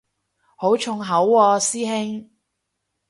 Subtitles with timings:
[0.55, 2.27] 好重口喎師兄